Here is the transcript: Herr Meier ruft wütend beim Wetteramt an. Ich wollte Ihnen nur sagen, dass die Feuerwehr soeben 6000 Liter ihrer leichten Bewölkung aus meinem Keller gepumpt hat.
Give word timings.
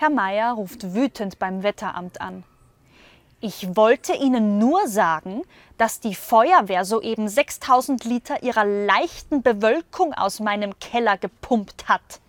Herr 0.00 0.10
Meier 0.10 0.52
ruft 0.52 0.94
wütend 0.94 1.40
beim 1.40 1.64
Wetteramt 1.64 2.20
an. 2.20 2.44
Ich 3.40 3.74
wollte 3.74 4.12
Ihnen 4.14 4.56
nur 4.60 4.86
sagen, 4.86 5.42
dass 5.76 5.98
die 5.98 6.14
Feuerwehr 6.14 6.84
soeben 6.84 7.28
6000 7.28 8.04
Liter 8.04 8.44
ihrer 8.44 8.64
leichten 8.64 9.42
Bewölkung 9.42 10.14
aus 10.14 10.38
meinem 10.38 10.78
Keller 10.78 11.18
gepumpt 11.18 11.88
hat. 11.88 12.20